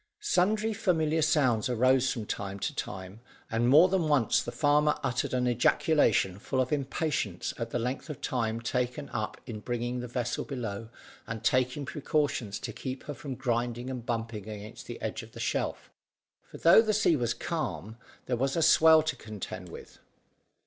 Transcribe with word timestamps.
Sundry 0.19 0.73
familiar 0.73 1.21
sounds 1.21 1.69
arose 1.69 2.11
from 2.11 2.25
time 2.25 2.57
to 2.57 2.73
time, 2.73 3.19
and 3.51 3.69
more 3.69 3.87
than 3.87 4.07
once 4.07 4.41
the 4.41 4.51
farmer 4.51 4.97
uttered 5.03 5.31
an 5.31 5.47
ejaculation 5.47 6.39
full 6.39 6.59
of 6.59 6.71
impatience 6.73 7.53
at 7.59 7.69
the 7.69 7.77
length 7.77 8.09
of 8.09 8.19
time 8.19 8.61
taken 8.61 9.09
up 9.09 9.39
in 9.45 9.59
bringing 9.59 9.99
the 9.99 10.07
vessel 10.07 10.43
below 10.43 10.89
and 11.27 11.43
taking 11.43 11.85
precautions 11.85 12.57
to 12.57 12.73
keep 12.73 13.03
her 13.03 13.13
from 13.13 13.35
grinding 13.35 13.91
and 13.91 14.03
bumping 14.07 14.49
against 14.49 14.87
the 14.87 14.99
edge 15.03 15.21
of 15.21 15.33
the 15.33 15.39
shelf, 15.39 15.91
for 16.49 16.57
though 16.57 16.81
the 16.81 16.93
sea 16.95 17.15
was 17.15 17.35
calm, 17.35 17.95
there 18.25 18.35
was 18.35 18.55
the 18.55 18.63
swell 18.63 19.03
to 19.03 19.15
contend 19.15 19.69
with. 19.69 19.99